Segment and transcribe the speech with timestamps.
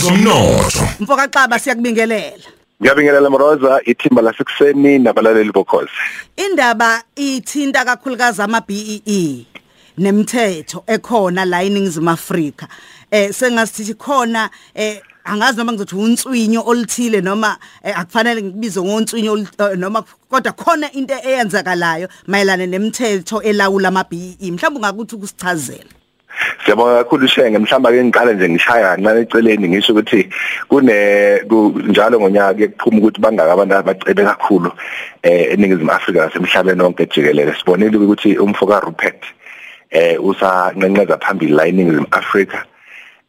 [0.00, 2.44] kwezomnotho mfoka xaba siyakubingelela.
[2.82, 5.90] Ngiyabingelela Mroza ithimba lasekuseni nabalaleli bokhozi.
[6.36, 9.46] indaba ithinta kakhulukazi ama BEE
[9.98, 12.68] nemithetho ekhona la eningizimu Afrika.
[13.10, 19.72] Eh sengasithi khona eh angazi noma ngizothi unswinyo oluthile noma eh, akufanele ngibize ngonswinyo olu-
[19.72, 25.90] eh, noma kodwa khona into eyenzakalayo mayelana nemithetho elawula ama BEE mhlawumbe ungakuthi ukusichazela
[26.64, 27.58] Siyabonga kakhulu Shenge.
[27.58, 30.28] Mhlamba ke ngiqale nje ngishaya kancane eceleni ngisho ukuthi
[30.68, 30.96] kune
[31.48, 34.70] ku- njalo ngonyaka kuyephuma ukuthi bangaka abantu abacebe kakhulu
[35.22, 37.54] eh eningizimu Afrika nasemhlabeni wonke jikelele.
[37.58, 39.22] Sibonile ukuthi umfoka Rupert
[39.90, 42.64] eh usanqenqeza phambili la eningizimu Afrika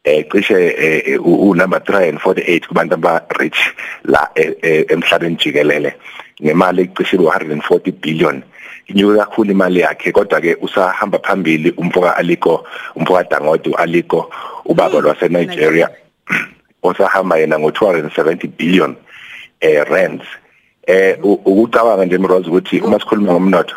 [0.04, 3.58] eh cishe eh, u u- number 3 and 48 kubantu aba rich
[4.04, 5.94] la eh, eh, emhlabeni jikelele.
[6.42, 8.42] Ngemali ecishe 140 billion.
[8.88, 12.64] Inyuke kakhulu imali yakhe kodwa ke usahamba phambili umfoka Aliko
[12.96, 14.30] umfoka Dangote Aliko
[14.64, 15.88] ubaba lwase Nigeria.
[16.82, 18.96] Osahamba yena ngo 270 billion
[19.60, 20.24] eh rands.
[20.86, 23.76] Eh u- ukucabanga nje Mroza ukuthi uma sikhuluma ngomnotho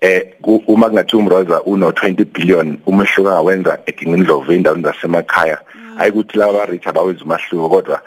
[0.00, 5.58] eh ku- uma kungathi umroza uno 20 billion umehluko awenza egingindlovu endaweni zasemakhaya.
[5.98, 8.00] Ayikuthi laba rich abawenza umahluko kodwa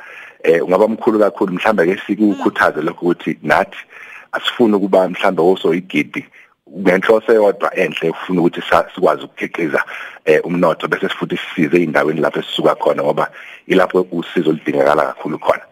[0.43, 3.77] eh ungaba mkhulu kakhulu mhlambe ke sikukhuthaze lokho ukuthi nathi
[4.37, 6.25] asifuni ukuba mhlambe oso igidi.
[6.79, 8.61] Ngenhloso eyodwa enhle ufuna ukuthi
[8.95, 9.83] sikwazi ukukhiqiza
[10.25, 13.31] eh umnotho bese sifuthi sisize eindaweni lapho esisuka khona ngoba
[13.67, 15.63] ilapho usizo lidingakala kakhulu khona.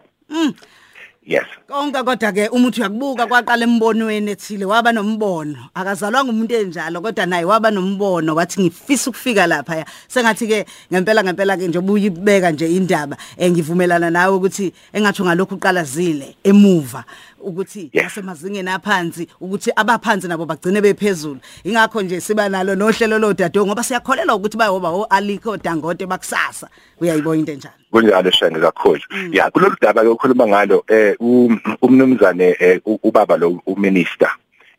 [1.26, 1.42] Yes.
[1.68, 5.58] Konke kodwa ke umuthi uyakubuka kwaqala embonweni ethile waba nombono.
[5.74, 11.56] Akazalwanga umuntu enjalo kodwa naye waba nombono wathi ngifisa ukufika lapha sengathi ke ngempela ngempela
[11.56, 17.04] ke nje ubuyibeka nje indaba eh, ngivumelana nawe ukuthi engathi ngalokhu uqala zile emuva.
[17.46, 21.40] Ukuthi nasemazingeni aphansi ukuthi abaphansi nabo bagcine bephezulu.
[21.64, 26.68] Ingakho nje siba nalo nohlelo lodado ngoba siyakholelwa ukuthi bayoba o Aliko Dangote bakusasa.
[27.00, 27.74] Uyayibona into enjalo?
[27.92, 29.00] Kunjalo shenge kakhulu.
[29.32, 34.30] Ya kulolu daba ke ukhuluma ngalo eh um- umnumzane eh, ubaba lo uminister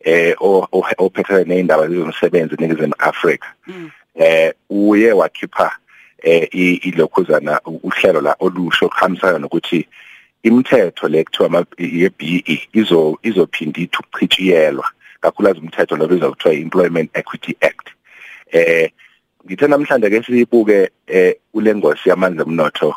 [0.02, 3.48] eh ophethe neindaba zomsebenzi eningizimu Afrika.
[4.16, 5.72] Eh uye wakhipha
[6.24, 9.88] eh ilokhuzana uhlelo la olusho okuhambisana nokuthi
[10.48, 14.86] imithetho le kuthiwa ama- ye BE izo izophinda ithuchitshiyelwa
[15.22, 17.88] kakhulukazi umthetho lo bezwa kuthiwa Employment Equity Act.
[18.52, 18.90] Eh
[19.46, 22.96] ngithe namhlanje ke sibuke eh kulengosi yamandla omnotho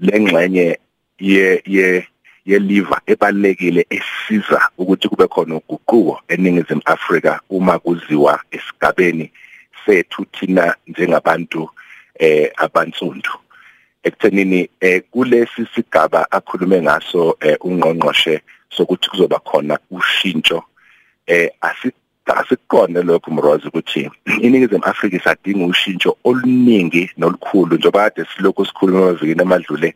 [0.00, 0.78] lengxenye
[1.18, 2.06] ye ye
[2.44, 9.30] ye liver ebalekile esiza ukuthi kube khona uguquko eningizimu Afrika uma kuziwa esigabeni
[9.86, 11.68] sethu thina njengabantu
[12.18, 13.30] eh abansundu.
[14.04, 18.40] Ekuthenini eh kulesi sigaba akhulume ngaso eh ungqongqoshe
[18.70, 20.62] sokuthi kuzoba khona ushintsho.
[21.26, 21.92] Eh asi
[22.26, 24.10] asiqonde lokho mrozi ukuthi
[24.44, 29.94] iningizimu Afrika isadinga ushintsho oluningi nolukhulu njengoba kade silokhu sikhuluma amavikini amadlule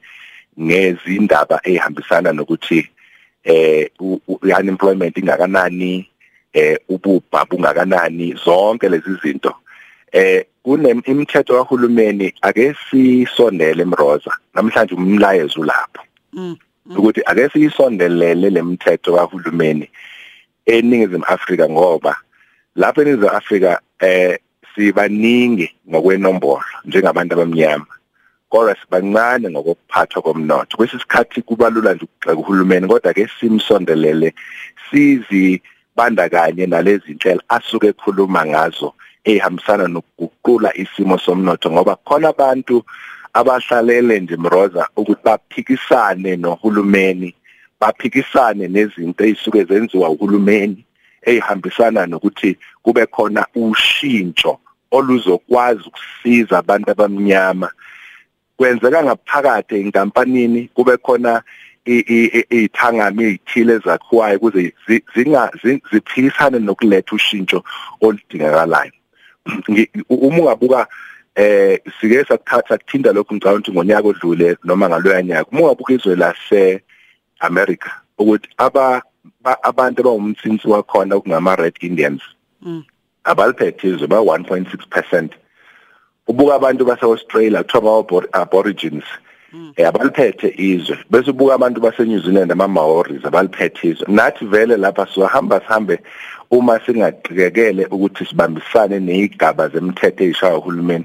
[0.60, 2.88] ngezindaba ezihambisana nokuthi
[3.44, 3.90] eh
[4.58, 6.08] unemployment ingakanani
[6.52, 9.54] eh ububha bungakanani zonke lezi zinto.
[10.12, 14.32] Eh kunemithetho kahulumeni ake sisondele emroza.
[14.54, 16.02] Namhlanje umlayezo lapho
[16.32, 16.56] Mm.
[16.96, 19.90] ukuthi ake siyisondelele lemithetho kahulumeni
[20.66, 22.16] eningizimu Afrika ngoba
[22.76, 24.38] lapha eningizimu Afrika eh
[24.74, 27.86] sibaningi ngokwenombolo njengabantu abamnyama.
[28.48, 30.76] Kodwa sibancane ngokuphathwa komnotho.
[30.76, 34.34] Kwesisikhathi kubalula nje ukugxeka uhulumeni kodwa ke simsondelele
[34.90, 42.84] sizibandakanye nalezi inhlelo asuke ekhuluma ngazo ehambisana nokuguqula isimo somnotho ngoba khona abantu
[43.32, 47.34] abahlalele nje mroza ukuthi baphikisane nohulumeni
[47.80, 50.84] baphikisane nezinto ezisuke zenziwa uhulumeni
[51.22, 54.58] ehambisana nokuthi kube khona ushintsho
[54.90, 57.70] oluzokwazi ukusiza abantu abamnyama.
[58.56, 61.42] Kwenzeka ngaphakathi enkampanini kube khona
[61.84, 67.64] izithangami ezithile zakhiwayo ukuze zi- zinga zi- ziphikisane nokuletha ushintsho
[68.00, 68.92] oludingakalayo.
[70.08, 70.86] Uma ungabuka
[71.34, 76.16] eh sike sakuthatha kuthinda lokho ngicabanga ukuthi ngonyaka odlule noma ngaloya nyaka uma ungabuka izwe
[76.16, 76.82] lase
[77.40, 79.02] America ukuthi aba
[79.40, 82.22] ba- abantu abawumtsinsi wakhona okungama Red Indians
[82.62, 82.84] Mm.
[83.24, 85.28] abaliphethe izwe ba 1.6%
[86.26, 89.04] ubuka abantu base Australia kuthiwa ama aborigines
[89.86, 90.98] abaliphethe izwe.
[91.10, 94.06] Bese ubuka abantu base New Zealand ama Maoris abaliphethe izwe.
[94.08, 95.98] Nathi vele lapha sizohamba sihambe
[96.50, 101.04] uma singaqikekele ukuthi sibambisane nezigaba zemthetho ezishaya uhulumeni.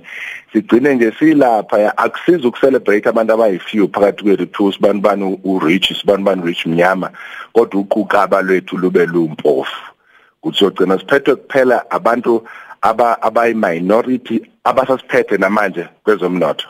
[0.54, 7.10] Sigcine nje silapha akusiza ukucelebrate abantu abayi-few phakathi kwethu two sibanibani u-rich sibanibani rich mnyama
[7.54, 9.81] kodwa uquqaba lwethu lube lumpofu.
[10.42, 12.48] Kuthi sogcina siphethwe kuphela abantu
[12.81, 16.68] aba abayi-minority abasasiphethe namanje kwezomnotho.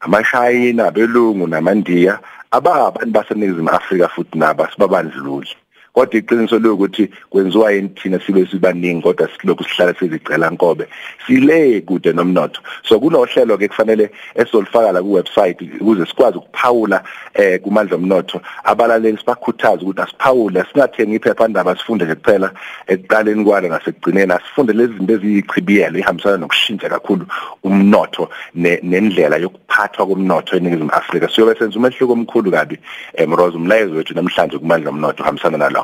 [0.00, 2.18] Amashayina belungu namandiya
[2.50, 5.48] ababantu baseningizimu Afrika futhi nabo sibabandlululi.
[5.94, 10.86] Kodwa iqiniso lokuthi kwenziwa yini thina sibe sibaningi kodwa silokhu sihlala sizicela nkobe.
[11.26, 12.60] Sile kude nomnotho.
[12.82, 17.04] So kunohlelo ke kufanele esolifaka la ku website ukuze sikwazi ukuphawula
[17.34, 18.40] eh kumandla omnotho.
[18.64, 22.50] Abalaleli sibakhuthaza ukuthi asiphawule singathengi iphephandaba sifunde nje kuphela
[22.86, 27.26] ekuqaleni kwalo ngasekugcineni asifunde lezi zinto eziyichibiyelo ihambisana nokushintsha kakhulu
[27.62, 31.28] umnotho nendlela yokuphathwa komnotho eningizimu Afrika.
[31.28, 32.78] Siyobe senza umehluko omkhulu kabi
[33.14, 35.83] emrozo umlayezo wethu namhlanje kumandla omnotho uhambisana nalokho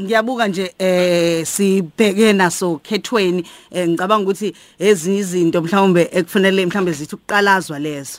[0.00, 7.14] ngiyabuka nje eh sibheke naso khethweni eh, ngicabanga ukuthi ezinye izinto mhlawumbe ekufanele mhlawumbe zithi
[7.14, 8.18] ukuqalazwa lezo.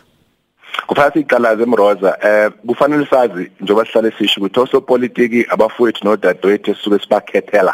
[0.88, 7.74] Kufanele siqalaze emroza eh kufanele sazi njengoba sihlale sisho ukuthi osopolitiki abafowethu nodadewethu esuke sibakhethela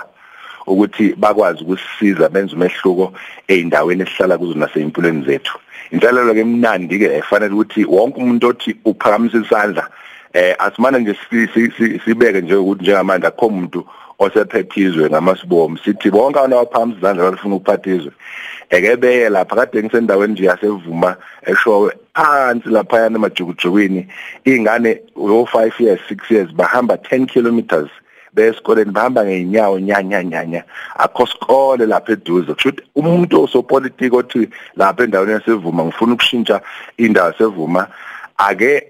[0.68, 3.14] ukuthi bakwazi ukusisiza benze umehluko
[3.48, 5.58] eindaweni esihlala kuzo nasempilweni zethu.
[5.92, 9.90] Inselelo ke emnandi ke efanele ukuthi wonke umuntu othi uphakamisa isandla
[10.34, 11.16] eh asimane nje
[12.06, 13.86] sibeke nje ukuthi njengamanje akho umuntu
[14.20, 18.12] osephethizwe ngamasibomu sithi bonke abantu abaphambi izandla abafuna ukuphathizwe
[18.70, 24.08] ekebeye lapha kade ngisendaweni nje yasevuma eshowe phansi lapha yana emajukujukwini.
[24.46, 27.90] Ingane yo 5 years 6 years bahamba 10 kilometers
[28.34, 30.64] besikoleni bahamba ngeenyawo nyanya nyanya
[30.96, 32.54] akho sikole lapha eduze.
[32.54, 36.62] Kushuthi umuntu osopolitiki othi lapha endaweni yasevuma ngifuna ukushintsha
[36.98, 37.88] indawo yasevuma
[38.48, 38.84] ake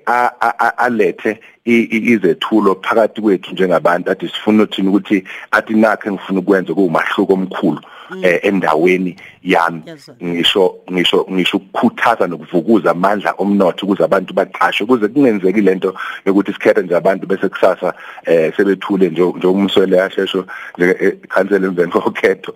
[0.77, 7.81] alethe izethulo phakathi kwethu njengabantu athi sifuna uthini ukuthi athi nakhe ngifuna ukwenza kuumahluko omkhulu
[7.81, 7.83] mm.
[7.83, 9.81] eh, endaweni yami.
[10.23, 16.81] Ngisho ngisho ngisho ukukhuthaza nokuvukuza amandla omnotho ukuze abantu baqashwe ukuze kungenzeki lento yokuthi sikhethe
[16.81, 17.93] nje abantu bese kusasa
[18.25, 20.45] eh sebethule nje njengomswele yashesho
[20.77, 22.53] njengekhansela emveni kokhetho.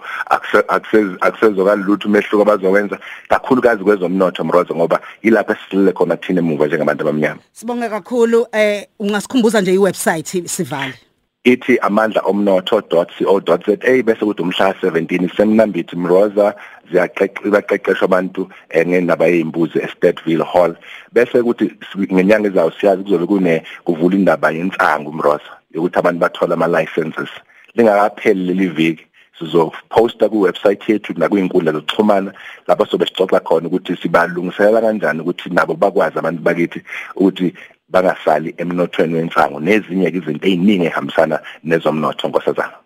[1.22, 3.00] Akusezokala lutho umehluko abazowenza
[3.30, 7.42] kakhulukazi kwezomnotho mrozo ngoba ilapha esilele khona thina emuva njengabantu abamnyama.
[7.52, 11.05] Sibonge kakhulu eh ungasikhumbuza nje iwebsite sivale.
[11.46, 16.56] Ithi amandla omnotho.co.za bese kuthi umhla 17 semnambithi mroza
[16.92, 20.76] ziyaqeqeshwa abantu eh, ngendaba yezimbuzi eStedville Hall.
[21.14, 21.72] Bese kuthi
[22.14, 27.30] ngenyanga ezayo siyazi kuzobe kune kuvula indaba yensangu mroza yokuthi abantu bathola ama licenses
[27.76, 29.06] lingakapheli leli viki.
[29.40, 32.34] Sizoposta ku website yethu nakuyinkundla zokuxhumana
[32.68, 36.82] lapho sobe sixoxa khona ukuthi sibalungiselela kanjani ukuthi nabo bakwazi abantu bakithi
[37.16, 37.54] ukuthi
[37.90, 42.78] bangasali emnothweni wensango nezinye izinto eziningi ehambisana nezomnotho nkosazana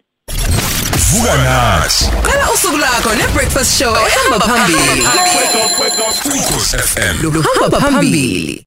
[1.11, 2.05] vuka nathi.
[2.23, 5.07] Qala usuku lakho nebreakfast show ehamba phambili.
[6.25, 8.65] Ukhosi FM lo hamba phambili.